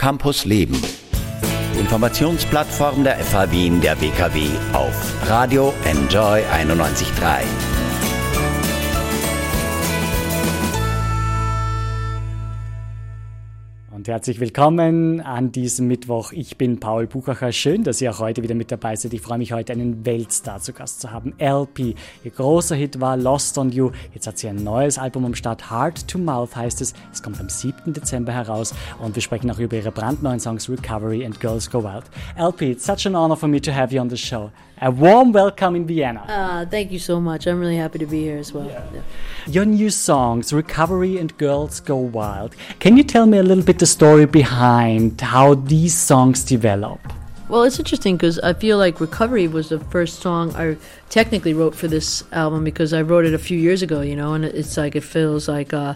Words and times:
Campus 0.00 0.46
Leben. 0.46 0.82
Informationsplattform 1.78 3.04
der 3.04 3.18
FH 3.18 3.50
Wien 3.50 3.82
der 3.82 4.00
WKW 4.00 4.48
auf 4.72 5.28
Radio 5.28 5.74
Enjoy 5.84 6.40
91.3. 6.40 7.69
Und 14.00 14.08
herzlich 14.08 14.40
willkommen 14.40 15.20
an 15.20 15.52
diesem 15.52 15.86
Mittwoch. 15.86 16.32
Ich 16.32 16.56
bin 16.56 16.80
Paul 16.80 17.06
Buchacher. 17.06 17.52
Schön, 17.52 17.84
dass 17.84 18.00
ihr 18.00 18.10
auch 18.10 18.18
heute 18.18 18.42
wieder 18.42 18.54
mit 18.54 18.72
dabei 18.72 18.96
seid. 18.96 19.12
Ich 19.12 19.20
freue 19.20 19.36
mich 19.36 19.52
heute, 19.52 19.74
einen 19.74 20.06
Weltstar 20.06 20.58
zu 20.58 20.72
Gast 20.72 21.02
zu 21.02 21.10
haben. 21.10 21.34
LP. 21.38 21.94
Ihr 22.24 22.30
großer 22.30 22.76
Hit 22.76 22.98
war 23.02 23.18
Lost 23.18 23.58
on 23.58 23.70
You. 23.70 23.90
Jetzt 24.14 24.26
hat 24.26 24.38
sie 24.38 24.48
ein 24.48 24.64
neues 24.64 24.96
Album 24.96 25.26
am 25.26 25.34
Start. 25.34 25.70
Heart 25.70 26.08
to 26.08 26.16
Mouth 26.16 26.56
heißt 26.56 26.80
es. 26.80 26.94
Es 27.12 27.22
kommt 27.22 27.40
am 27.40 27.50
7. 27.50 27.92
Dezember 27.92 28.32
heraus. 28.32 28.74
Und 29.00 29.16
wir 29.16 29.22
sprechen 29.22 29.50
auch 29.50 29.58
über 29.58 29.76
ihre 29.76 29.92
brandneuen 29.92 30.40
Songs 30.40 30.70
Recovery 30.70 31.22
and 31.26 31.38
Girls 31.38 31.70
Go 31.70 31.84
Wild. 31.84 32.04
LP, 32.38 32.70
it's 32.70 32.86
such 32.86 33.06
an 33.06 33.14
honor 33.14 33.36
for 33.36 33.50
me 33.50 33.60
to 33.60 33.70
have 33.70 33.94
you 33.94 34.00
on 34.00 34.08
the 34.08 34.16
show. 34.16 34.50
A 34.82 34.90
warm 34.90 35.32
welcome 35.32 35.76
in 35.76 35.86
Vienna. 35.86 36.24
Uh, 36.26 36.64
thank 36.64 36.90
you 36.90 36.98
so 36.98 37.20
much. 37.20 37.46
I'm 37.46 37.60
really 37.60 37.76
happy 37.76 37.98
to 37.98 38.06
be 38.06 38.22
here 38.22 38.38
as 38.38 38.50
well. 38.54 38.64
Yeah. 38.64 38.82
Yeah. 38.94 39.02
Your 39.46 39.66
new 39.66 39.90
songs, 39.90 40.54
Recovery 40.54 41.18
and 41.18 41.36
Girls 41.36 41.80
Go 41.80 41.96
Wild. 41.96 42.56
Can 42.78 42.96
you 42.96 43.02
tell 43.02 43.26
me 43.26 43.36
a 43.36 43.42
little 43.42 43.62
bit 43.62 43.78
the 43.78 43.84
story 43.84 44.24
behind 44.24 45.20
how 45.20 45.52
these 45.52 45.92
songs 45.92 46.42
develop? 46.44 46.98
Well, 47.50 47.64
it's 47.64 47.78
interesting 47.78 48.16
because 48.16 48.38
I 48.38 48.54
feel 48.54 48.78
like 48.78 49.00
Recovery 49.00 49.48
was 49.48 49.68
the 49.68 49.80
first 49.80 50.20
song 50.20 50.56
I 50.56 50.78
technically 51.10 51.52
wrote 51.52 51.74
for 51.74 51.86
this 51.86 52.24
album 52.32 52.64
because 52.64 52.94
I 52.94 53.02
wrote 53.02 53.26
it 53.26 53.34
a 53.34 53.38
few 53.38 53.58
years 53.58 53.82
ago, 53.82 54.00
you 54.00 54.16
know, 54.16 54.32
and 54.32 54.46
it's 54.46 54.78
like 54.78 54.96
it 54.96 55.04
feels 55.04 55.46
like 55.46 55.74
uh, 55.74 55.92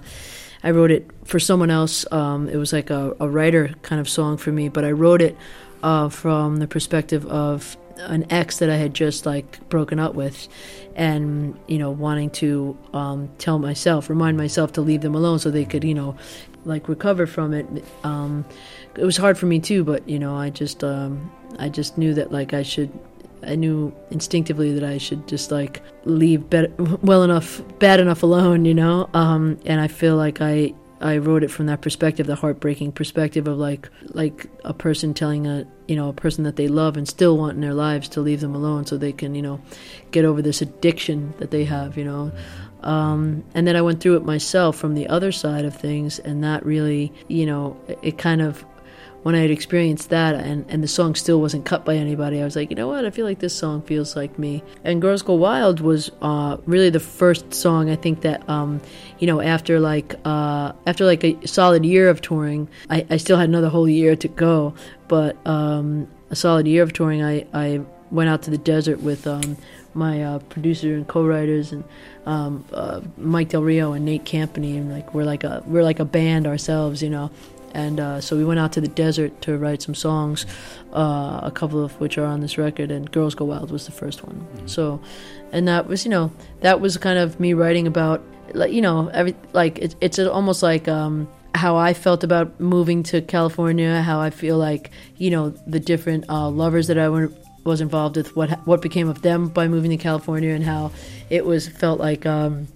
I 0.62 0.72
wrote 0.72 0.90
it 0.90 1.08
for 1.24 1.40
someone 1.40 1.70
else. 1.70 2.04
Um, 2.12 2.50
it 2.50 2.56
was 2.56 2.74
like 2.74 2.90
a, 2.90 3.16
a, 3.18 3.30
writer 3.30 3.72
kind 3.80 3.98
of 3.98 4.10
song 4.10 4.36
for 4.36 4.52
me, 4.52 4.68
but 4.68 4.84
I 4.84 4.90
wrote 4.90 5.22
it 5.22 5.38
uh, 5.82 6.10
from 6.10 6.56
the 6.56 6.66
perspective 6.66 7.24
of 7.26 7.78
an 7.98 8.26
ex 8.30 8.58
that 8.58 8.70
I 8.70 8.76
had 8.76 8.94
just 8.94 9.26
like 9.26 9.68
broken 9.68 9.98
up 9.98 10.14
with, 10.14 10.48
and 10.94 11.58
you 11.66 11.78
know 11.78 11.90
wanting 11.90 12.30
to 12.30 12.76
um, 12.92 13.30
tell 13.38 13.58
myself, 13.58 14.08
remind 14.08 14.36
myself 14.36 14.72
to 14.72 14.80
leave 14.80 15.00
them 15.00 15.14
alone 15.14 15.38
so 15.38 15.50
they 15.50 15.64
could 15.64 15.84
you 15.84 15.94
know 15.94 16.16
like 16.64 16.88
recover 16.88 17.26
from 17.26 17.52
it. 17.52 17.66
Um, 18.04 18.44
it 18.96 19.04
was 19.04 19.16
hard 19.16 19.38
for 19.38 19.46
me 19.46 19.60
too, 19.60 19.84
but 19.84 20.08
you 20.08 20.18
know 20.18 20.36
I 20.36 20.50
just 20.50 20.82
um, 20.84 21.30
I 21.58 21.68
just 21.68 21.98
knew 21.98 22.14
that 22.14 22.32
like 22.32 22.54
I 22.54 22.62
should. 22.62 22.90
I 23.46 23.56
knew 23.56 23.94
instinctively 24.10 24.72
that 24.72 24.84
I 24.84 24.96
should 24.96 25.28
just 25.28 25.50
like 25.50 25.82
leave 26.06 26.48
better, 26.48 26.72
well 27.02 27.24
enough, 27.24 27.60
bad 27.78 28.00
enough 28.00 28.22
alone, 28.22 28.64
you 28.64 28.72
know. 28.72 29.10
Um, 29.12 29.58
and 29.66 29.82
I 29.82 29.88
feel 29.88 30.16
like 30.16 30.40
I 30.40 30.72
I 31.04 31.18
wrote 31.18 31.44
it 31.44 31.50
from 31.50 31.66
that 31.66 31.82
perspective, 31.82 32.26
the 32.26 32.34
heartbreaking 32.34 32.92
perspective 32.92 33.46
of 33.46 33.58
like 33.58 33.90
like 34.14 34.46
a 34.64 34.72
person 34.72 35.12
telling 35.12 35.46
a 35.46 35.66
you 35.86 35.96
know 35.96 36.08
a 36.08 36.14
person 36.14 36.44
that 36.44 36.56
they 36.56 36.66
love 36.66 36.96
and 36.96 37.06
still 37.06 37.36
want 37.36 37.56
in 37.56 37.60
their 37.60 37.74
lives 37.74 38.08
to 38.10 38.22
leave 38.22 38.40
them 38.40 38.54
alone 38.54 38.86
so 38.86 38.96
they 38.96 39.12
can 39.12 39.34
you 39.34 39.42
know 39.42 39.60
get 40.12 40.24
over 40.24 40.40
this 40.40 40.62
addiction 40.62 41.34
that 41.38 41.50
they 41.50 41.64
have, 41.64 41.98
you 41.98 42.04
know. 42.04 42.32
Um, 42.82 43.44
and 43.54 43.66
then 43.66 43.76
I 43.76 43.82
went 43.82 44.00
through 44.00 44.16
it 44.16 44.24
myself 44.24 44.76
from 44.76 44.94
the 44.94 45.06
other 45.08 45.30
side 45.30 45.66
of 45.66 45.76
things, 45.76 46.18
and 46.18 46.42
that 46.42 46.64
really 46.64 47.12
you 47.28 47.44
know 47.44 47.78
it 48.00 48.16
kind 48.16 48.40
of 48.40 48.64
when 49.24 49.34
I 49.34 49.38
had 49.38 49.50
experienced 49.50 50.10
that 50.10 50.34
and, 50.34 50.66
and 50.68 50.82
the 50.82 50.88
song 50.88 51.14
still 51.14 51.40
wasn't 51.40 51.64
cut 51.64 51.86
by 51.86 51.96
anybody, 51.96 52.42
I 52.42 52.44
was 52.44 52.56
like, 52.56 52.68
you 52.68 52.76
know 52.76 52.88
what? 52.88 53.06
I 53.06 53.10
feel 53.10 53.24
like 53.24 53.38
this 53.38 53.56
song 53.56 53.80
feels 53.80 54.14
like 54.14 54.38
me. 54.38 54.62
And 54.84 55.00
Girls 55.00 55.22
Go 55.22 55.32
Wild 55.32 55.80
was 55.80 56.10
uh, 56.20 56.58
really 56.66 56.90
the 56.90 57.00
first 57.00 57.54
song 57.54 57.88
I 57.88 57.96
think 57.96 58.20
that, 58.20 58.46
um, 58.50 58.82
you 59.18 59.26
know, 59.26 59.40
after 59.40 59.80
like 59.80 60.14
uh, 60.26 60.72
after 60.86 61.06
like 61.06 61.24
a 61.24 61.46
solid 61.46 61.86
year 61.86 62.10
of 62.10 62.20
touring, 62.20 62.68
I, 62.90 63.06
I 63.08 63.16
still 63.16 63.38
had 63.38 63.48
another 63.48 63.70
whole 63.70 63.88
year 63.88 64.14
to 64.14 64.28
go, 64.28 64.74
but 65.08 65.38
um, 65.46 66.06
a 66.28 66.36
solid 66.36 66.66
year 66.66 66.82
of 66.82 66.92
touring, 66.92 67.22
I, 67.22 67.46
I 67.54 67.80
went 68.10 68.28
out 68.28 68.42
to 68.42 68.50
the 68.50 68.58
desert 68.58 69.00
with 69.00 69.26
um, 69.26 69.56
my 69.94 70.22
uh, 70.22 70.38
producer 70.50 70.94
and 70.94 71.08
co-writers 71.08 71.72
and 71.72 71.82
um, 72.26 72.62
uh, 72.74 73.00
Mike 73.16 73.48
Del 73.48 73.62
Rio 73.62 73.94
and 73.94 74.04
Nate 74.04 74.24
Campany, 74.24 74.76
and 74.76 74.92
like 74.92 75.14
we're 75.14 75.24
like 75.24 75.44
a 75.44 75.62
we're 75.64 75.82
like 75.82 75.98
a 75.98 76.04
band 76.04 76.46
ourselves, 76.46 77.02
you 77.02 77.08
know 77.08 77.30
and 77.74 78.00
uh, 78.00 78.20
so 78.20 78.36
we 78.36 78.44
went 78.44 78.60
out 78.60 78.72
to 78.72 78.80
the 78.80 78.88
desert 78.88 79.42
to 79.42 79.58
write 79.58 79.82
some 79.82 79.94
songs, 79.94 80.46
uh, 80.92 81.40
a 81.42 81.50
couple 81.52 81.84
of 81.84 82.00
which 82.00 82.16
are 82.16 82.24
on 82.24 82.40
this 82.40 82.56
record, 82.56 82.90
and 82.90 83.10
"Girls 83.10 83.34
Go 83.34 83.44
Wild" 83.44 83.70
was 83.70 83.86
the 83.86 83.92
first 83.92 84.24
one. 84.24 84.36
Mm-hmm. 84.36 84.66
So, 84.66 85.00
and 85.52 85.66
that 85.68 85.86
was 85.86 86.04
you 86.04 86.10
know 86.10 86.32
that 86.60 86.80
was 86.80 86.96
kind 86.96 87.18
of 87.18 87.38
me 87.40 87.52
writing 87.52 87.86
about 87.86 88.22
like 88.54 88.72
you 88.72 88.80
know 88.80 89.08
every 89.08 89.34
like 89.52 89.78
it, 89.78 89.96
it's 90.00 90.18
almost 90.18 90.62
like 90.62 90.88
um, 90.88 91.28
how 91.54 91.76
I 91.76 91.94
felt 91.94 92.24
about 92.24 92.58
moving 92.60 93.02
to 93.04 93.20
California, 93.22 94.02
how 94.02 94.20
I 94.20 94.30
feel 94.30 94.56
like 94.56 94.90
you 95.16 95.30
know 95.30 95.50
the 95.66 95.80
different 95.80 96.26
uh, 96.28 96.48
lovers 96.48 96.86
that 96.86 96.98
I 96.98 97.08
was 97.64 97.80
involved 97.80 98.16
with, 98.16 98.36
what 98.36 98.50
what 98.66 98.82
became 98.82 99.08
of 99.08 99.22
them 99.22 99.48
by 99.48 99.68
moving 99.68 99.90
to 99.90 99.96
California, 99.96 100.50
and 100.50 100.64
how 100.64 100.92
it 101.30 101.44
was 101.44 101.68
felt 101.68 101.98
like 101.98 102.24
um, 102.26 102.68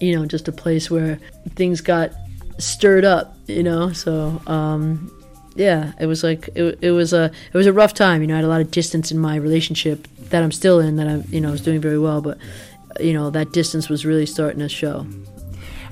you 0.00 0.16
know 0.16 0.26
just 0.26 0.48
a 0.48 0.52
place 0.52 0.90
where 0.90 1.18
things 1.56 1.80
got 1.80 2.12
stirred 2.58 3.04
up, 3.04 3.33
you 3.46 3.62
know. 3.62 3.92
So 3.92 4.40
um, 4.46 5.10
yeah, 5.54 5.92
it 6.00 6.06
was 6.06 6.22
like 6.22 6.48
it, 6.54 6.78
it 6.80 6.90
was 6.90 7.12
a 7.12 7.30
it 7.52 7.56
was 7.56 7.66
a 7.66 7.72
rough 7.72 7.94
time. 7.94 8.20
You 8.20 8.26
know, 8.26 8.34
I 8.34 8.38
had 8.38 8.44
a 8.44 8.48
lot 8.48 8.60
of 8.60 8.70
distance 8.70 9.12
in 9.12 9.18
my 9.18 9.36
relationship 9.36 10.06
that 10.30 10.42
I'm 10.42 10.52
still 10.52 10.80
in. 10.80 10.96
That 10.96 11.08
I'm 11.08 11.24
you 11.28 11.40
know 11.40 11.48
I 11.48 11.52
was 11.52 11.60
doing 11.60 11.80
very 11.80 11.98
well, 11.98 12.20
but 12.20 12.38
you 13.00 13.12
know 13.12 13.30
that 13.30 13.52
distance 13.52 13.88
was 13.88 14.04
really 14.04 14.26
starting 14.26 14.60
to 14.60 14.68
show. 14.68 15.06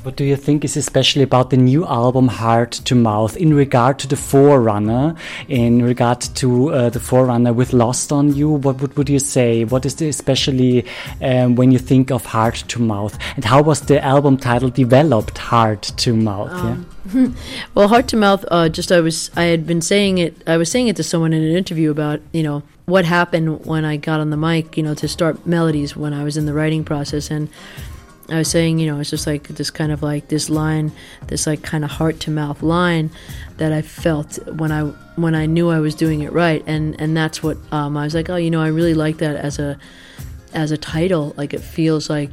What 0.02 0.16
do 0.16 0.24
you 0.24 0.34
think 0.34 0.64
is 0.64 0.76
especially 0.76 1.22
about 1.22 1.50
the 1.50 1.56
new 1.56 1.86
album 1.86 2.26
Heart 2.26 2.72
to 2.86 2.96
Mouth 2.96 3.36
in 3.36 3.54
regard 3.54 4.00
to 4.00 4.08
the 4.08 4.16
Forerunner, 4.16 5.14
in 5.46 5.80
regard 5.80 6.22
to 6.22 6.72
uh, 6.72 6.90
the 6.90 6.98
Forerunner 6.98 7.52
with 7.52 7.72
Lost 7.72 8.10
on 8.10 8.34
You? 8.34 8.50
What 8.50 8.80
would, 8.80 8.96
would 8.96 9.08
you 9.08 9.20
say? 9.20 9.64
What 9.64 9.86
is 9.86 9.94
the 9.94 10.08
especially 10.08 10.84
um, 11.20 11.54
when 11.54 11.70
you 11.70 11.78
think 11.78 12.10
of 12.10 12.24
Heart 12.24 12.64
to 12.66 12.80
Mouth? 12.80 13.16
And 13.36 13.44
how 13.44 13.62
was 13.62 13.82
the 13.82 14.02
album 14.02 14.38
title 14.38 14.70
developed, 14.70 15.38
Heart 15.38 15.82
to 15.98 16.16
Mouth? 16.16 16.50
Um, 16.50 16.86
yeah? 17.14 17.28
well, 17.74 17.86
Heart 17.86 18.08
to 18.08 18.16
Mouth, 18.16 18.44
uh, 18.50 18.68
just 18.68 18.90
I 18.90 18.98
was, 18.98 19.30
I 19.36 19.44
had 19.44 19.68
been 19.68 19.82
saying 19.82 20.18
it, 20.18 20.42
I 20.48 20.56
was 20.56 20.68
saying 20.68 20.88
it 20.88 20.96
to 20.96 21.04
someone 21.04 21.32
in 21.32 21.44
an 21.44 21.56
interview 21.56 21.92
about, 21.92 22.20
you 22.32 22.42
know, 22.42 22.64
what 22.86 23.04
happened 23.04 23.64
when 23.66 23.84
I 23.84 23.98
got 23.98 24.18
on 24.18 24.30
the 24.30 24.36
mic, 24.36 24.76
you 24.76 24.82
know, 24.82 24.94
to 24.94 25.06
start 25.06 25.46
melodies 25.46 25.94
when 25.94 26.12
I 26.12 26.24
was 26.24 26.36
in 26.36 26.46
the 26.46 26.52
writing 26.52 26.82
process. 26.82 27.30
And 27.30 27.48
I 28.28 28.38
was 28.38 28.48
saying, 28.48 28.78
you 28.78 28.86
know, 28.86 29.00
it's 29.00 29.10
just 29.10 29.26
like 29.26 29.48
this 29.48 29.70
kind 29.70 29.90
of 29.90 30.02
like 30.02 30.28
this 30.28 30.48
line, 30.48 30.92
this 31.26 31.46
like 31.46 31.62
kind 31.62 31.84
of 31.84 31.90
heart 31.90 32.20
to 32.20 32.30
mouth 32.30 32.62
line 32.62 33.10
that 33.56 33.72
I 33.72 33.82
felt 33.82 34.38
when 34.48 34.70
I 34.70 34.84
when 35.16 35.34
I 35.34 35.46
knew 35.46 35.70
I 35.70 35.80
was 35.80 35.94
doing 35.94 36.20
it 36.20 36.32
right, 36.32 36.62
and 36.66 36.98
and 37.00 37.16
that's 37.16 37.42
what 37.42 37.58
um, 37.72 37.96
I 37.96 38.04
was 38.04 38.14
like, 38.14 38.30
oh, 38.30 38.36
you 38.36 38.50
know, 38.50 38.62
I 38.62 38.68
really 38.68 38.94
like 38.94 39.18
that 39.18 39.36
as 39.36 39.58
a 39.58 39.78
as 40.54 40.70
a 40.70 40.78
title. 40.78 41.34
Like 41.36 41.52
it 41.52 41.60
feels 41.60 42.08
like 42.08 42.30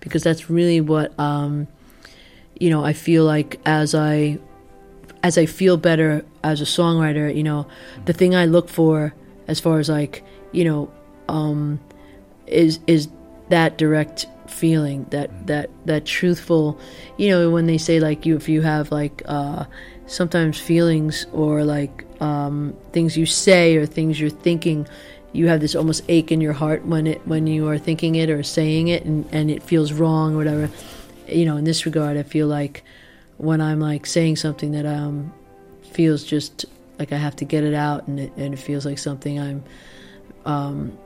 because 0.00 0.22
that's 0.22 0.48
really 0.48 0.80
what 0.80 1.18
um, 1.20 1.68
you 2.58 2.70
know. 2.70 2.82
I 2.84 2.94
feel 2.94 3.24
like 3.24 3.60
as 3.66 3.94
I 3.94 4.38
as 5.22 5.36
I 5.36 5.44
feel 5.44 5.76
better 5.76 6.24
as 6.42 6.60
a 6.62 6.64
songwriter, 6.64 7.34
you 7.34 7.42
know, 7.42 7.66
the 8.06 8.14
thing 8.14 8.34
I 8.34 8.46
look 8.46 8.68
for 8.70 9.14
as 9.48 9.60
far 9.60 9.78
as 9.80 9.90
like 9.90 10.24
you 10.52 10.64
know 10.64 10.90
um, 11.28 11.78
is 12.46 12.80
is 12.86 13.08
that 13.50 13.76
direct 13.76 14.26
feeling 14.50 15.04
that 15.10 15.46
that 15.46 15.70
that 15.86 16.04
truthful 16.04 16.78
you 17.16 17.28
know 17.28 17.50
when 17.50 17.66
they 17.66 17.78
say 17.78 18.00
like 18.00 18.26
you 18.26 18.36
if 18.36 18.48
you 18.48 18.62
have 18.62 18.90
like 18.90 19.22
uh 19.26 19.64
sometimes 20.06 20.58
feelings 20.58 21.26
or 21.32 21.64
like 21.64 22.04
um 22.20 22.74
things 22.92 23.16
you 23.16 23.26
say 23.26 23.76
or 23.76 23.86
things 23.86 24.20
you're 24.20 24.30
thinking 24.30 24.86
you 25.32 25.48
have 25.48 25.60
this 25.60 25.74
almost 25.74 26.02
ache 26.08 26.32
in 26.32 26.40
your 26.40 26.52
heart 26.52 26.84
when 26.86 27.06
it 27.06 27.26
when 27.26 27.46
you 27.46 27.68
are 27.68 27.78
thinking 27.78 28.14
it 28.14 28.30
or 28.30 28.42
saying 28.42 28.88
it 28.88 29.04
and, 29.04 29.26
and 29.32 29.50
it 29.50 29.62
feels 29.62 29.92
wrong 29.92 30.34
or 30.34 30.38
whatever. 30.38 30.70
You 31.28 31.44
know 31.44 31.56
in 31.56 31.64
this 31.64 31.84
regard 31.86 32.16
i 32.16 32.22
feel 32.22 32.46
like 32.46 32.84
when 33.36 33.60
i'm 33.60 33.80
like 33.80 34.06
saying 34.06 34.36
something 34.36 34.72
that 34.72 34.86
um 34.86 35.32
feels 35.90 36.22
just 36.22 36.66
like 37.00 37.12
i 37.12 37.16
have 37.16 37.34
to 37.36 37.44
get 37.44 37.64
it 37.64 37.74
out 37.74 38.06
and 38.06 38.20
it, 38.20 38.32
and 38.36 38.54
it 38.54 38.58
feels 38.58 38.86
like 38.86 38.98
something 38.98 39.40
i'm 39.40 39.64
um 40.44 40.96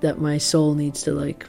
that 0.00 0.20
my 0.20 0.38
soul 0.38 0.74
needs 0.74 1.02
to 1.04 1.12
like 1.12 1.46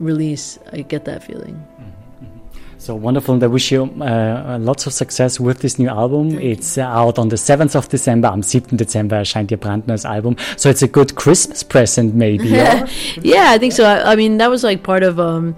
release, 0.00 0.58
I 0.72 0.80
get 0.82 1.04
that 1.04 1.22
feeling. 1.22 1.54
Mm-hmm, 1.54 2.24
mm-hmm. 2.24 2.78
So 2.78 2.94
wonderful, 2.94 3.34
and 3.34 3.42
I 3.44 3.46
wish 3.46 3.70
you 3.70 3.84
uh, 3.84 4.58
lots 4.60 4.86
of 4.86 4.92
success 4.92 5.38
with 5.38 5.60
this 5.60 5.78
new 5.78 5.88
album. 5.88 6.30
Thank 6.30 6.42
it's 6.42 6.78
uh, 6.78 6.82
out 6.82 7.18
on 7.18 7.28
the 7.28 7.36
7th 7.36 7.76
of 7.76 7.88
December. 7.88 8.28
Am 8.28 8.42
7. 8.42 8.76
Dezember 8.76 9.18
erscheint 9.18 9.50
ihr 9.50 9.58
brandneues 9.58 10.04
Album. 10.04 10.36
So 10.56 10.70
it's 10.70 10.82
a 10.82 10.88
good 10.88 11.14
Christmas 11.14 11.62
present, 11.62 12.14
maybe. 12.14 12.48
yeah, 12.48 12.88
yeah 13.22 13.50
I 13.50 13.58
think 13.58 13.74
so. 13.74 13.84
I, 13.84 14.12
I, 14.12 14.16
mean, 14.16 14.38
that 14.38 14.50
was 14.50 14.64
like 14.64 14.82
part 14.82 15.02
of 15.02 15.20
um, 15.20 15.54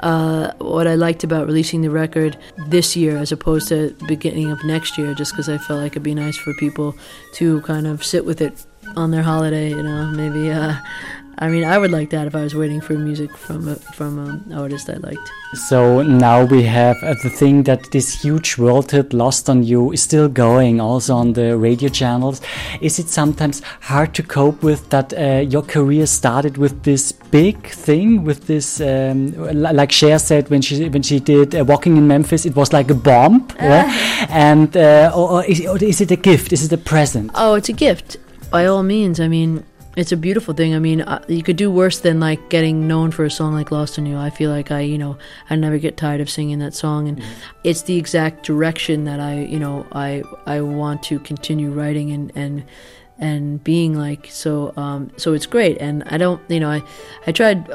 uh, 0.00 0.52
what 0.58 0.86
I 0.86 0.94
liked 0.94 1.24
about 1.24 1.46
releasing 1.46 1.82
the 1.82 1.90
record 1.90 2.36
this 2.68 2.96
year 2.96 3.16
as 3.18 3.32
opposed 3.32 3.68
to 3.68 3.94
beginning 4.08 4.50
of 4.50 4.64
next 4.64 4.98
year, 4.98 5.14
just 5.14 5.32
because 5.32 5.48
I 5.48 5.58
felt 5.58 5.80
like 5.80 5.92
it'd 5.92 6.02
be 6.02 6.14
nice 6.14 6.36
for 6.36 6.52
people 6.54 6.94
to 7.34 7.60
kind 7.62 7.86
of 7.86 8.04
sit 8.04 8.24
with 8.24 8.40
it 8.40 8.66
on 8.96 9.10
their 9.10 9.22
holiday, 9.22 9.70
you 9.70 9.82
know, 9.82 10.06
maybe 10.06 10.50
uh, 10.50 10.76
I 11.38 11.48
mean, 11.48 11.64
I 11.64 11.78
would 11.78 11.90
like 11.90 12.10
that 12.10 12.26
if 12.26 12.34
I 12.34 12.42
was 12.42 12.54
waiting 12.54 12.80
for 12.80 12.92
music 12.92 13.36
from 13.36 13.68
a, 13.68 13.76
from 13.76 14.18
an 14.18 14.52
artist 14.52 14.88
I 14.90 14.94
liked. 14.94 15.32
So 15.54 16.02
now 16.02 16.44
we 16.44 16.62
have 16.64 16.96
uh, 17.02 17.14
the 17.22 17.30
thing 17.30 17.62
that 17.64 17.90
this 17.90 18.22
huge 18.22 18.58
world 18.58 18.90
hit 18.90 19.12
"Lost 19.12 19.48
on 19.48 19.62
You" 19.62 19.92
is 19.92 20.02
still 20.02 20.28
going, 20.28 20.80
also 20.80 21.14
on 21.16 21.32
the 21.32 21.56
radio 21.56 21.88
channels. 21.88 22.40
Is 22.80 22.98
it 22.98 23.08
sometimes 23.08 23.62
hard 23.80 24.14
to 24.14 24.22
cope 24.22 24.62
with 24.62 24.88
that? 24.90 25.12
Uh, 25.12 25.44
your 25.48 25.62
career 25.62 26.06
started 26.06 26.58
with 26.58 26.82
this 26.82 27.12
big 27.12 27.66
thing, 27.66 28.24
with 28.24 28.46
this, 28.46 28.80
um, 28.80 29.32
like 29.52 29.90
Cher 29.90 30.18
said 30.18 30.48
when 30.50 30.62
she 30.62 30.88
when 30.88 31.02
she 31.02 31.18
did 31.18 31.54
uh, 31.54 31.64
"Walking 31.64 31.96
in 31.96 32.06
Memphis," 32.06 32.46
it 32.46 32.54
was 32.54 32.72
like 32.72 32.90
a 32.90 32.94
bomb. 32.94 33.48
yeah? 33.56 34.26
And 34.28 34.76
uh, 34.76 35.12
or, 35.14 35.30
or, 35.30 35.44
is, 35.44 35.66
or 35.66 35.82
is 35.82 36.00
it 36.00 36.10
a 36.10 36.16
gift? 36.16 36.52
Is 36.52 36.64
it 36.64 36.72
a 36.72 36.78
present? 36.78 37.30
Oh, 37.34 37.54
it's 37.54 37.68
a 37.68 37.74
gift 37.74 38.16
by 38.50 38.66
all 38.66 38.82
means. 38.82 39.18
I 39.18 39.28
mean, 39.28 39.64
it's 39.96 40.12
a 40.12 40.16
beautiful 40.16 40.54
thing. 40.54 40.74
I 40.74 40.78
mean, 40.78 41.02
uh, 41.02 41.22
you 41.28 41.42
could 41.42 41.56
do 41.56 41.70
worse 41.70 42.00
than 42.00 42.18
like 42.18 42.48
getting 42.48 42.88
known 42.88 43.10
for 43.10 43.24
a 43.24 43.30
song 43.30 43.52
like 43.52 43.70
"Lost 43.70 43.98
on 43.98 44.06
You." 44.06 44.16
I 44.16 44.30
feel 44.30 44.50
like 44.50 44.70
I, 44.70 44.80
you 44.80 44.96
know, 44.96 45.18
I 45.50 45.56
never 45.56 45.78
get 45.78 45.96
tired 45.96 46.20
of 46.20 46.30
singing 46.30 46.58
that 46.60 46.74
song, 46.74 47.08
and 47.08 47.18
mm-hmm. 47.18 47.30
it's 47.64 47.82
the 47.82 47.96
exact 47.96 48.46
direction 48.46 49.04
that 49.04 49.20
I, 49.20 49.40
you 49.40 49.58
know, 49.58 49.86
I 49.92 50.22
I 50.46 50.60
want 50.62 51.02
to 51.04 51.18
continue 51.18 51.70
writing 51.70 52.10
and 52.10 52.32
and 52.34 52.64
and 53.18 53.62
being 53.62 53.96
like 53.96 54.28
so. 54.30 54.72
Um, 54.76 55.10
so 55.16 55.34
it's 55.34 55.46
great, 55.46 55.78
and 55.78 56.02
I 56.06 56.16
don't, 56.16 56.40
you 56.48 56.60
know, 56.60 56.70
I 56.70 56.82
I 57.26 57.32
tried 57.32 57.68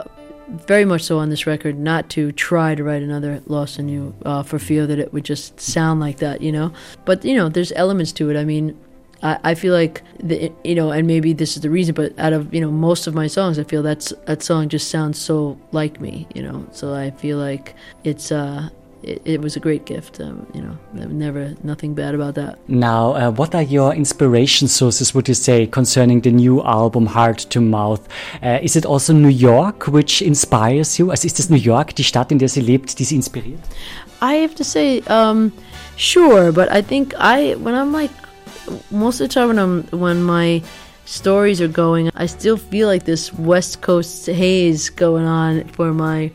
very 0.48 0.86
much 0.86 1.04
so 1.04 1.20
on 1.20 1.30
this 1.30 1.46
record 1.46 1.78
not 1.78 2.10
to 2.10 2.32
try 2.32 2.74
to 2.74 2.84
write 2.84 3.04
another 3.04 3.42
Lost 3.48 3.80
on 3.80 3.90
You 3.90 4.16
uh, 4.26 4.44
for 4.44 4.60
fear 4.60 4.88
that 4.88 4.98
it 4.98 5.14
would 5.14 5.26
just 5.26 5.60
sound 5.60 6.00
like 6.00 6.18
that, 6.18 6.42
you 6.42 6.52
know. 6.52 6.72
But 7.06 7.24
you 7.26 7.36
know, 7.36 7.50
there's 7.50 7.72
elements 7.74 8.12
to 8.14 8.30
it. 8.30 8.38
I 8.38 8.46
mean, 8.46 8.78
I, 9.24 9.40
I 9.44 9.56
feel 9.56 9.74
like 9.74 10.04
the, 10.20 10.52
you 10.64 10.76
know, 10.76 10.92
and 10.92 11.08
maybe 11.08 11.34
this 11.34 11.56
is 11.56 11.62
the 11.62 11.70
reason, 11.70 11.96
but 11.96 12.18
out 12.20 12.34
of 12.34 12.54
you 12.54 12.62
know 12.62 12.72
most 12.72 13.08
of 13.08 13.14
my 13.14 13.28
songs, 13.28 13.60
I 13.60 13.64
feel 13.64 13.84
that's 13.84 14.14
that 14.26 14.44
song 14.44 14.70
just 14.70 14.90
sounds 14.90 15.20
so 15.20 15.58
like 15.72 16.00
me, 16.00 16.28
you 16.34 16.44
know. 16.44 16.66
So 16.72 16.94
I 16.94 17.12
feel 17.12 17.38
like 17.38 17.76
it's 18.04 18.32
uh, 18.32 18.70
it, 19.04 19.22
it, 19.26 19.42
was 19.42 19.56
a 19.56 19.60
great 19.60 19.86
gift. 19.86 20.20
Um, 20.20 20.46
you 20.54 20.62
know, 20.62 20.78
never 20.94 21.56
nothing 21.64 21.94
bad 21.94 22.14
about 22.16 22.36
that. 22.36 22.58
Now, 22.68 23.14
uh, 23.14 23.32
what 23.32 23.56
are 23.56 23.62
your 23.62 23.94
inspiration 23.94 24.68
sources? 24.68 25.14
Would 25.14 25.28
you 25.28 25.34
say 25.34 25.68
concerning 25.68 26.22
the 26.22 26.32
new 26.32 26.62
album 26.64 27.06
Heart 27.06 27.40
to 27.50 27.62
Mouth? 27.62 28.08
Uh, 28.44 28.60
is 28.62 28.76
it 28.76 28.86
also 28.86 29.14
New 29.14 29.30
York 29.30 29.88
which 29.88 30.22
inspires 30.22 31.00
you? 31.00 31.10
Also 31.10 31.26
ist 31.26 31.40
es 31.40 31.50
New 31.50 31.58
York, 31.58 31.96
die 31.96 32.04
Stadt, 32.04 32.32
in 32.32 32.40
der 32.40 32.50
sie 32.50 32.62
lebt, 32.62 33.00
die 33.00 33.04
sie 33.04 33.16
inspiriert? 33.16 33.60
I 34.22 34.42
have 34.42 34.56
to 34.56 34.64
say, 34.64 35.02
um, 35.08 35.52
sure, 35.96 36.52
but 36.52 36.72
I 36.72 36.82
think 36.82 37.14
I 37.20 37.56
when 37.56 37.76
I'm 37.76 37.94
like 37.94 38.12
most 38.92 39.20
of 39.20 39.28
the 39.28 39.34
time 39.34 39.48
when 39.50 39.60
I'm 39.60 39.84
when 40.00 40.24
my 40.24 40.64
stories 41.06 41.62
are 41.62 41.68
going, 41.68 42.12
I 42.16 42.26
still 42.26 42.58
feel 42.58 42.88
like 42.88 43.06
this 43.06 43.34
West 43.34 43.82
Coast 43.82 44.26
haze 44.26 44.90
going 44.90 45.26
on 45.26 45.64
for 45.70 45.94
my 45.94 46.32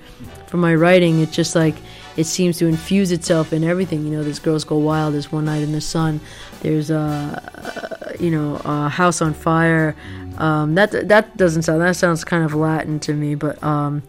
for 0.46 0.56
my 0.56 0.74
writing. 0.74 1.20
It's 1.20 1.34
just 1.34 1.54
like 1.54 1.74
it 2.16 2.24
seems 2.24 2.58
to 2.58 2.66
infuse 2.66 3.12
itself 3.12 3.52
in 3.52 3.64
everything. 3.64 4.04
You 4.04 4.10
know, 4.18 4.22
there's 4.22 4.38
Girls 4.38 4.64
Go 4.64 4.78
Wild, 4.78 5.14
there's 5.14 5.32
One 5.32 5.44
Night 5.44 5.62
in 5.62 5.72
the 5.72 5.80
Sun, 5.80 6.20
there's 6.60 6.90
uh, 6.90 7.40
uh 7.54 8.12
you 8.20 8.30
know, 8.30 8.56
uh, 8.64 8.88
House 8.88 9.22
on 9.22 9.34
Fire. 9.34 9.96
Um, 10.38 10.74
that 10.74 11.08
that 11.08 11.36
doesn't 11.36 11.62
sound 11.62 11.80
that 11.80 11.96
sounds 11.96 12.24
kind 12.24 12.44
of 12.44 12.54
Latin 12.54 13.00
to 13.00 13.14
me, 13.14 13.34
but 13.34 13.62
um, 13.62 14.02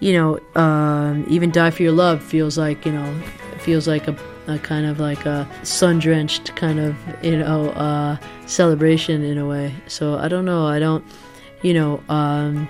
you 0.00 0.12
know, 0.12 0.38
um, 0.60 1.26
even 1.28 1.50
Die 1.50 1.70
for 1.70 1.82
Your 1.82 1.92
Love 1.92 2.22
feels 2.22 2.56
like 2.56 2.86
you 2.86 2.92
know 2.92 3.20
feels 3.58 3.88
like 3.88 4.06
a 4.08 4.16
a 4.46 4.58
kind 4.58 4.86
of 4.86 5.00
like 5.00 5.26
a 5.26 5.48
sun 5.62 5.98
drenched 5.98 6.54
kind 6.56 6.78
of 6.78 6.96
you 7.22 7.36
know 7.38 7.70
uh, 7.70 8.16
celebration 8.46 9.22
in 9.22 9.38
a 9.38 9.46
way. 9.46 9.74
So 9.86 10.18
I 10.18 10.28
don't 10.28 10.44
know. 10.44 10.66
I 10.66 10.78
don't, 10.78 11.04
you 11.62 11.74
know, 11.74 12.02
um, 12.08 12.68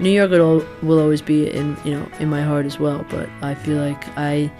New 0.00 0.10
York 0.10 0.30
will, 0.30 0.66
will 0.82 0.98
always 1.00 1.22
be 1.22 1.50
in 1.50 1.76
you 1.84 1.92
know 1.92 2.08
in 2.18 2.28
my 2.28 2.42
heart 2.42 2.66
as 2.66 2.78
well. 2.78 3.04
But 3.08 3.28
I 3.42 3.54
feel 3.54 3.78
like 3.78 4.06
I 4.16 4.50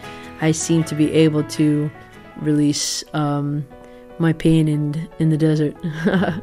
I 0.41 0.53
seem 0.53 0.85
to 0.85 0.95
be 0.95 1.13
able 1.13 1.45
to 1.45 1.91
release 2.37 3.05
um, 3.15 3.67
my 4.19 4.33
pain 4.33 4.69
in 4.69 5.09
in 5.19 5.31
the 5.31 5.37
desert. 5.37 5.77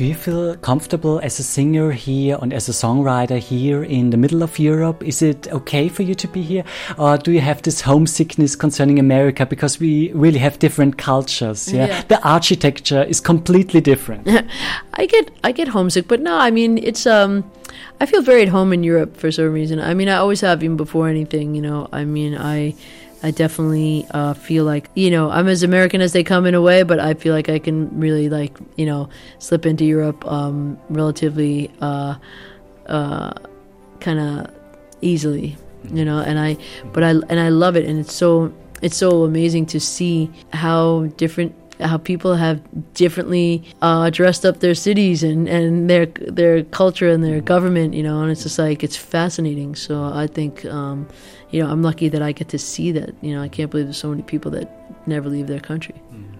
Do 0.00 0.06
you 0.06 0.14
feel 0.14 0.56
comfortable 0.56 1.20
as 1.22 1.38
a 1.40 1.42
singer 1.42 1.92
here 1.92 2.38
and 2.40 2.54
as 2.54 2.70
a 2.70 2.72
songwriter 2.72 3.38
here 3.38 3.84
in 3.84 4.08
the 4.08 4.16
middle 4.16 4.42
of 4.42 4.58
Europe? 4.58 5.02
Is 5.02 5.20
it 5.20 5.46
okay 5.52 5.90
for 5.90 6.02
you 6.02 6.14
to 6.14 6.26
be 6.26 6.40
here? 6.40 6.64
Or 6.96 7.18
do 7.18 7.32
you 7.32 7.42
have 7.42 7.60
this 7.60 7.82
homesickness 7.82 8.56
concerning 8.56 8.98
America 8.98 9.44
because 9.44 9.78
we 9.78 10.10
really 10.12 10.38
have 10.38 10.58
different 10.58 10.96
cultures? 10.96 11.70
Yeah. 11.70 11.88
yeah. 11.88 12.02
The 12.08 12.26
architecture 12.26 13.02
is 13.02 13.20
completely 13.20 13.82
different. 13.82 14.26
I 14.94 15.04
get 15.04 15.32
I 15.44 15.52
get 15.52 15.68
homesick, 15.68 16.08
but 16.08 16.22
no, 16.22 16.34
I 16.34 16.50
mean 16.50 16.78
it's 16.78 17.06
um 17.06 17.44
I 18.00 18.06
feel 18.06 18.22
very 18.22 18.40
at 18.40 18.48
home 18.48 18.72
in 18.72 18.82
Europe 18.82 19.18
for 19.18 19.30
some 19.30 19.52
reason. 19.52 19.80
I 19.80 19.92
mean 19.92 20.08
I 20.08 20.16
always 20.16 20.40
have 20.40 20.64
even 20.64 20.78
before 20.78 21.10
anything, 21.10 21.54
you 21.54 21.60
know. 21.60 21.90
I 21.92 22.06
mean 22.06 22.38
I 22.38 22.74
I 23.22 23.30
definitely 23.30 24.06
uh, 24.10 24.34
feel 24.34 24.64
like 24.64 24.88
you 24.94 25.10
know 25.10 25.30
I'm 25.30 25.48
as 25.48 25.62
American 25.62 26.00
as 26.00 26.12
they 26.12 26.24
come 26.24 26.46
in 26.46 26.54
a 26.54 26.62
way, 26.62 26.82
but 26.82 26.98
I 27.00 27.14
feel 27.14 27.34
like 27.34 27.48
I 27.48 27.58
can 27.58 27.98
really 27.98 28.28
like 28.28 28.56
you 28.76 28.86
know 28.86 29.08
slip 29.38 29.66
into 29.66 29.84
Europe 29.84 30.24
um, 30.26 30.78
relatively 30.88 31.70
uh, 31.80 32.14
uh, 32.86 33.32
kind 34.00 34.18
of 34.20 34.50
easily, 35.02 35.56
you 35.92 36.04
know. 36.04 36.20
And 36.20 36.38
I, 36.38 36.56
but 36.92 37.02
I 37.02 37.10
and 37.10 37.38
I 37.38 37.50
love 37.50 37.76
it, 37.76 37.84
and 37.84 38.00
it's 38.00 38.14
so 38.14 38.52
it's 38.80 38.96
so 38.96 39.24
amazing 39.24 39.66
to 39.66 39.80
see 39.80 40.30
how 40.52 41.04
different 41.16 41.54
how 41.80 41.98
people 41.98 42.34
have 42.34 42.60
differently 42.94 43.62
uh, 43.82 44.10
dressed 44.10 44.44
up 44.44 44.60
their 44.60 44.74
cities 44.74 45.22
and, 45.22 45.48
and 45.48 45.88
their 45.88 46.06
their 46.06 46.64
culture 46.64 47.08
and 47.08 47.24
their 47.24 47.40
government, 47.40 47.94
you 47.94 48.02
know, 48.02 48.22
and 48.22 48.30
it's 48.30 48.42
just 48.42 48.58
like 48.58 48.82
it's 48.82 48.96
fascinating. 48.96 49.74
So 49.74 50.04
I 50.04 50.26
think, 50.26 50.64
um, 50.66 51.08
you 51.50 51.62
know, 51.62 51.70
I'm 51.70 51.82
lucky 51.82 52.08
that 52.08 52.22
I 52.22 52.32
get 52.32 52.48
to 52.50 52.58
see 52.58 52.92
that. 52.92 53.14
You 53.22 53.34
know, 53.34 53.42
I 53.42 53.48
can't 53.48 53.70
believe 53.70 53.86
there's 53.86 53.98
so 53.98 54.10
many 54.10 54.22
people 54.22 54.50
that 54.52 54.70
never 55.06 55.28
leave 55.28 55.46
their 55.46 55.60
country. 55.60 55.94
Mm. 56.12 56.39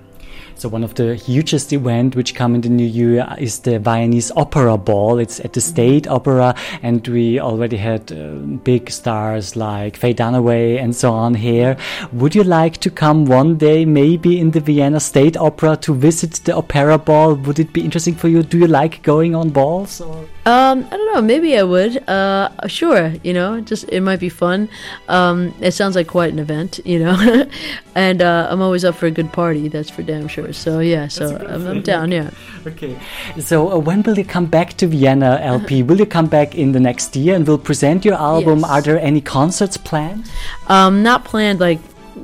So 0.60 0.68
one 0.68 0.84
of 0.84 0.94
the 0.94 1.14
hugest 1.14 1.72
event 1.72 2.14
which 2.14 2.34
come 2.34 2.54
in 2.54 2.60
the 2.60 2.68
new 2.68 2.84
year 2.86 3.26
is 3.38 3.60
the 3.60 3.78
Viennese 3.78 4.30
Opera 4.32 4.76
Ball. 4.76 5.18
It's 5.18 5.40
at 5.40 5.54
the 5.54 5.60
State 5.62 6.06
Opera, 6.06 6.54
and 6.82 7.08
we 7.08 7.40
already 7.40 7.78
had 7.78 8.12
uh, 8.12 8.32
big 8.62 8.90
stars 8.90 9.56
like 9.56 9.96
Faye 9.96 10.12
Dunaway 10.12 10.78
and 10.78 10.94
so 10.94 11.12
on 11.12 11.32
here. 11.32 11.78
Would 12.12 12.34
you 12.34 12.44
like 12.44 12.76
to 12.82 12.90
come 12.90 13.24
one 13.24 13.56
day, 13.56 13.86
maybe 13.86 14.38
in 14.38 14.50
the 14.50 14.60
Vienna 14.60 15.00
State 15.00 15.38
Opera, 15.38 15.78
to 15.78 15.94
visit 15.94 16.42
the 16.44 16.54
Opera 16.54 16.98
Ball? 16.98 17.36
Would 17.36 17.58
it 17.58 17.72
be 17.72 17.80
interesting 17.82 18.14
for 18.14 18.28
you? 18.28 18.42
Do 18.42 18.58
you 18.58 18.66
like 18.66 19.02
going 19.02 19.34
on 19.34 19.48
balls? 19.48 20.02
Or? 20.02 20.26
Um, 20.46 20.86
I 20.90 20.96
don't 20.96 21.14
know. 21.14 21.20
Maybe 21.20 21.58
I 21.58 21.62
would. 21.62 22.08
Uh, 22.08 22.48
sure. 22.66 23.12
You 23.22 23.34
know, 23.34 23.60
just 23.60 23.84
it 23.88 24.00
might 24.00 24.20
be 24.20 24.30
fun. 24.30 24.68
Um, 25.08 25.54
it 25.60 25.72
sounds 25.72 25.94
like 25.96 26.06
quite 26.06 26.32
an 26.32 26.38
event. 26.38 26.80
You 26.84 27.00
know, 27.00 27.46
and 27.94 28.22
uh, 28.22 28.48
I'm 28.50 28.62
always 28.62 28.84
up 28.84 28.94
for 28.94 29.06
a 29.06 29.10
good 29.10 29.32
party. 29.32 29.68
That's 29.68 29.90
for 29.90 30.02
damn 30.02 30.28
sure. 30.28 30.52
So 30.52 30.80
yeah, 30.80 31.08
so 31.08 31.36
I'm, 31.36 31.66
I'm, 31.66 31.82
down. 31.82 32.12
Yeah. 32.12 32.30
Okay. 32.66 32.94
So 33.38 33.72
uh, 33.72 33.78
when 33.78 34.02
will 34.02 34.18
you 34.18 34.24
come 34.24 34.44
back 34.44 34.76
to 34.76 34.86
Vienna, 34.86 35.40
LP? 35.42 35.82
will 35.82 35.98
you 35.98 36.04
come 36.04 36.26
back 36.26 36.54
in 36.54 36.72
the 36.72 36.80
next 36.80 37.16
year 37.16 37.34
and 37.34 37.46
will 37.48 37.56
present 37.56 38.04
your 38.04 38.16
album? 38.16 38.60
Yes. 38.60 38.70
Are 38.70 38.82
there 38.82 39.00
any 39.00 39.22
concerts 39.22 39.78
planned? 39.78 40.30
Um, 40.68 41.02
not 41.02 41.24
planned. 41.24 41.58
Like 41.58 41.80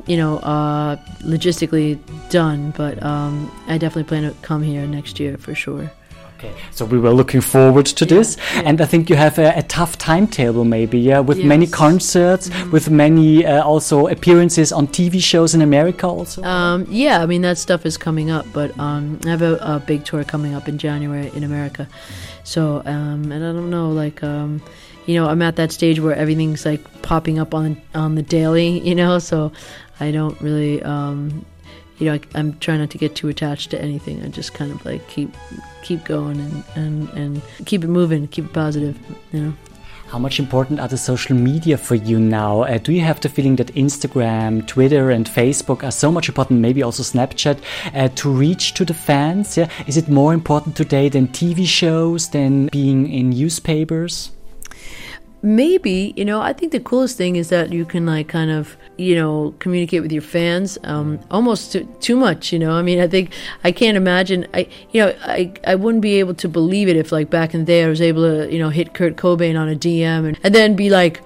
you 0.06 0.16
know, 0.16 0.38
uh, 0.38 0.96
logistically 1.20 1.98
done, 2.30 2.72
but 2.76 3.02
um, 3.02 3.50
I 3.66 3.78
definitely 3.78 4.04
plan 4.04 4.22
to 4.24 4.34
come 4.42 4.62
here 4.62 4.86
next 4.86 5.18
year 5.18 5.36
for 5.38 5.54
sure. 5.54 5.90
Okay, 6.36 6.52
so 6.70 6.84
we 6.84 6.98
were 6.98 7.14
looking 7.14 7.40
forward 7.40 7.86
to 7.86 8.04
this, 8.04 8.36
yeah. 8.36 8.62
and 8.66 8.82
I 8.82 8.84
think 8.84 9.08
you 9.08 9.16
have 9.16 9.38
a, 9.38 9.54
a 9.56 9.62
tough 9.62 9.96
timetable, 9.96 10.66
maybe, 10.66 10.98
yeah, 10.98 11.20
with 11.20 11.38
yes. 11.38 11.46
many 11.46 11.66
concerts, 11.66 12.50
mm-hmm. 12.50 12.72
with 12.72 12.90
many 12.90 13.46
uh, 13.46 13.64
also 13.64 14.06
appearances 14.08 14.70
on 14.70 14.86
TV 14.86 15.22
shows 15.22 15.54
in 15.54 15.62
America, 15.62 16.06
also. 16.06 16.42
Um, 16.42 16.86
yeah, 16.90 17.22
I 17.22 17.26
mean 17.26 17.40
that 17.40 17.56
stuff 17.56 17.86
is 17.86 17.96
coming 17.96 18.30
up, 18.30 18.44
but 18.52 18.78
um, 18.78 19.18
I 19.24 19.30
have 19.30 19.40
a, 19.40 19.54
a, 19.62 19.80
big 19.80 20.04
tour 20.04 20.24
coming 20.24 20.54
up 20.54 20.68
in 20.68 20.76
January 20.76 21.30
in 21.34 21.42
America, 21.42 21.88
so 22.44 22.82
um, 22.84 23.32
and 23.32 23.42
I 23.42 23.52
don't 23.52 23.70
know, 23.70 23.90
like 23.90 24.22
um, 24.22 24.60
you 25.06 25.14
know, 25.14 25.28
I'm 25.28 25.40
at 25.40 25.56
that 25.56 25.72
stage 25.72 26.00
where 26.00 26.14
everything's 26.14 26.66
like 26.66 26.82
popping 27.00 27.38
up 27.38 27.54
on 27.54 27.80
on 27.94 28.14
the 28.14 28.22
daily, 28.22 28.78
you 28.86 28.94
know, 28.94 29.18
so 29.18 29.52
I 30.00 30.10
don't 30.10 30.38
really 30.42 30.82
um, 30.82 31.46
you 31.98 32.06
know, 32.06 32.14
I, 32.34 32.38
am 32.38 32.58
trying 32.58 32.80
not 32.80 32.90
to 32.90 32.98
get 32.98 33.14
too 33.14 33.28
attached 33.28 33.70
to 33.70 33.80
anything. 33.80 34.22
I 34.22 34.28
just 34.28 34.54
kind 34.54 34.70
of 34.70 34.84
like 34.84 35.06
keep 35.08 35.34
keep 35.82 36.04
going 36.04 36.40
and, 36.40 36.64
and, 36.74 37.08
and 37.10 37.42
keep 37.64 37.84
it 37.84 37.88
moving, 37.88 38.26
keep 38.28 38.46
it 38.46 38.52
positive, 38.52 38.98
you 39.32 39.40
know. 39.40 39.52
How 40.08 40.20
much 40.20 40.38
important 40.38 40.78
are 40.78 40.86
the 40.86 40.96
social 40.96 41.34
media 41.34 41.76
for 41.76 41.96
you 41.96 42.20
now? 42.20 42.62
Uh, 42.62 42.78
do 42.78 42.92
you 42.92 43.00
have 43.00 43.20
the 43.20 43.28
feeling 43.28 43.56
that 43.56 43.74
Instagram, 43.74 44.64
Twitter, 44.66 45.10
and 45.10 45.26
Facebook 45.26 45.82
are 45.82 45.90
so 45.90 46.12
much 46.12 46.28
important, 46.28 46.60
maybe 46.60 46.80
also 46.82 47.02
Snapchat, 47.02 47.58
uh, 47.92 48.08
to 48.14 48.30
reach 48.30 48.74
to 48.74 48.84
the 48.84 48.94
fans? 48.94 49.56
Yeah, 49.56 49.68
is 49.88 49.96
it 49.96 50.08
more 50.08 50.32
important 50.32 50.76
today 50.76 51.08
than 51.08 51.26
TV 51.28 51.66
shows, 51.66 52.30
than 52.30 52.68
being 52.68 53.12
in 53.12 53.30
newspapers? 53.30 54.30
Maybe, 55.42 56.14
you 56.16 56.24
know, 56.24 56.40
I 56.40 56.52
think 56.52 56.70
the 56.70 56.80
coolest 56.80 57.16
thing 57.16 57.34
is 57.34 57.48
that 57.48 57.72
you 57.72 57.84
can 57.84 58.06
like 58.06 58.28
kind 58.28 58.50
of 58.50 58.76
you 58.98 59.14
know 59.14 59.54
communicate 59.58 60.02
with 60.02 60.12
your 60.12 60.22
fans 60.22 60.78
um, 60.84 61.18
almost 61.30 61.72
too, 61.72 61.84
too 62.00 62.16
much 62.16 62.52
you 62.52 62.58
know? 62.58 62.72
I 62.72 62.82
mean 62.82 63.00
i 63.00 63.06
think 63.06 63.32
i 63.64 63.72
can't 63.72 63.96
imagine 63.96 64.46
i 64.54 64.68
you 64.90 65.02
know 65.02 65.14
i 65.22 65.52
i 65.66 65.74
wouldn't 65.74 66.02
be 66.02 66.18
able 66.18 66.34
to 66.34 66.48
believe 66.48 66.88
it 66.88 66.96
if 66.96 67.12
like 67.12 67.30
back 67.30 67.54
in 67.54 67.60
the 67.60 67.66
day 67.66 67.84
i 67.84 67.88
was 67.88 68.00
able 68.00 68.22
to 68.22 68.52
you 68.52 68.58
know 68.58 68.70
hit 68.70 68.94
kurt 68.94 69.16
cobain 69.16 69.58
on 69.58 69.68
a 69.68 69.74
dm 69.74 70.26
and, 70.28 70.38
and 70.42 70.54
then 70.54 70.76
be 70.76 70.90
like 70.90 71.22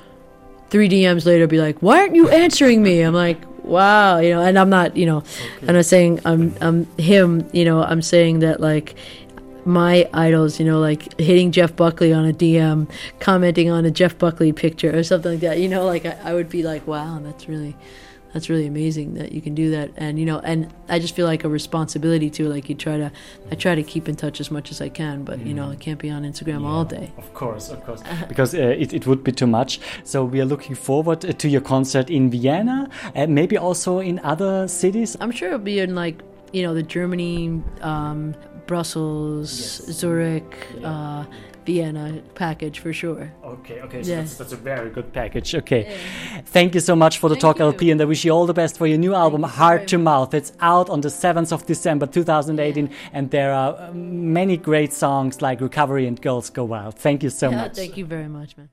three 0.69 0.89
dms 0.89 1.27
later 1.27 1.47
be 1.47 1.59
like 1.59 1.79
why 1.81 2.01
aren't 2.01 2.15
you 2.15 2.29
answering 2.29 2.83
me? 2.83 3.01
I'm 3.01 3.15
like 3.15 3.39
wow 3.65 4.19
you 4.19 4.31
know? 4.31 4.43
And 4.43 4.59
i'm 4.59 4.71
not 4.71 4.97
you 4.97 5.07
know 5.07 5.19
okay. 5.19 5.69
i'm 5.69 5.75
not 5.75 5.85
saying 5.85 6.21
i'm 6.25 6.55
i'm 6.61 6.87
him 6.97 7.49
you 7.53 7.65
know? 7.65 7.83
I'm 7.83 8.03
saying 8.03 8.41
that 8.41 8.61
like 8.61 8.97
my 9.65 10.09
idols, 10.13 10.59
you 10.59 10.67
know, 10.67 10.81
like 10.81 11.19
hitting 11.21 11.53
Jeff 11.53 11.77
Buckley 11.77 12.13
on 12.13 12.27
a 12.27 12.33
DM, 12.33 12.91
commenting 13.19 13.71
on 13.71 13.85
a 13.85 13.91
Jeff 13.91 14.19
Buckley 14.19 14.53
picture 14.53 14.97
or 14.97 15.03
something 15.03 15.33
like 15.33 15.41
that. 15.41 15.59
You 15.59 15.69
know, 15.69 15.85
like 15.85 16.07
I, 16.07 16.19
I, 16.25 16.35
would 16.35 16.49
be 16.49 16.63
like, 16.63 16.87
wow, 16.87 17.19
that's 17.23 17.49
really, 17.49 17.77
that's 18.33 18.49
really 18.49 18.67
amazing 18.67 19.15
that 19.15 19.33
you 19.33 19.41
can 19.41 19.55
do 19.55 19.71
that. 19.71 19.91
And 19.97 20.19
you 20.19 20.27
know, 20.27 20.39
and 20.41 20.73
I 20.89 20.99
just 20.99 21.15
feel 21.15 21.27
like 21.27 21.45
a 21.45 21.49
responsibility 21.49 22.31
to 22.31 22.49
like 22.49 22.69
you 22.69 22.75
try 22.75 22.97
to, 22.97 23.13
I 23.51 23.55
try 23.55 23.75
to 23.75 23.83
keep 23.83 24.09
in 24.09 24.17
touch 24.17 24.41
as 24.41 24.51
much 24.51 24.71
as 24.71 24.81
I 24.81 24.89
can, 24.89 25.25
but 25.25 25.45
you 25.45 25.55
know, 25.55 25.71
I 25.71 25.77
can't 25.77 25.99
be 25.99 26.11
on 26.11 26.23
Instagram 26.23 26.63
yeah, 26.63 26.69
all 26.69 26.85
day. 26.85 27.13
Of 27.19 27.35
course, 27.35 27.71
of 27.71 27.85
course, 27.85 28.03
because 28.29 28.55
uh, 28.55 28.59
it, 28.59 28.93
it 28.93 29.07
would 29.07 29.25
be 29.25 29.33
too 29.33 29.47
much. 29.47 29.81
So 30.05 30.25
we 30.25 30.41
are 30.41 30.47
looking 30.47 30.75
forward 30.75 31.21
to 31.39 31.49
your 31.49 31.61
concert 31.61 32.11
in 32.11 32.31
Vienna, 32.31 32.89
and 33.15 33.35
maybe 33.35 33.57
also 33.57 33.99
in 33.99 34.21
other 34.21 34.69
cities. 34.69 35.17
I'm 35.21 35.31
sure 35.31 35.49
it'll 35.49 35.61
be 35.61 35.81
in 35.81 35.95
like 35.95 36.23
you 36.53 36.63
know 36.63 36.75
the 36.75 36.83
Germany, 36.83 37.63
um, 37.81 38.35
Brussels, 38.71 39.51
yes. 39.51 39.99
Zurich, 39.99 40.53
yeah. 40.79 40.91
uh, 40.91 41.25
Vienna 41.67 42.23
package 42.37 42.79
for 42.79 42.93
sure. 42.93 43.33
Okay, 43.45 43.81
okay, 43.81 44.01
so 44.05 44.11
yeah. 44.11 44.21
that's, 44.21 44.37
that's, 44.37 44.53
a 44.53 44.57
very 44.57 44.91
good 44.91 45.13
package. 45.13 45.57
Okay, 45.57 45.83
yeah. 45.83 46.41
thank 46.57 46.75
you 46.77 46.81
so 46.81 46.95
much 46.95 47.19
for 47.19 47.29
the 47.29 47.35
thank 47.35 47.57
Talk 47.57 47.59
you. 47.59 47.65
LP, 47.65 47.91
and 47.91 48.01
I 48.01 48.05
wish 48.05 48.25
you 48.25 48.31
all 48.31 48.47
the 48.47 48.55
best 48.55 48.79
for 48.79 48.87
your 48.87 48.99
new 48.99 49.13
album, 49.13 49.43
Heart 49.43 49.89
to 49.89 49.99
Mouth. 49.99 50.35
It's 50.35 50.53
out 50.61 50.89
on 50.89 51.01
the 51.01 51.09
7th 51.09 51.51
of 51.51 51.67
December 51.67 52.07
2018, 52.07 52.87
yeah. 52.87 52.93
and 53.13 53.29
there 53.33 53.53
are 53.53 53.93
many 53.93 54.57
great 54.57 54.93
songs 54.93 55.43
like 55.43 55.61
Recovery 55.61 56.07
and 56.07 56.23
Girls 56.23 56.49
Go 56.49 56.63
Wild. 56.63 56.95
Thank 56.95 57.25
you 57.25 57.31
so 57.31 57.51
much. 57.51 57.75
Thank 57.75 57.97
you 57.97 58.07
very 58.07 58.29
much, 58.29 58.57
man. 58.57 58.69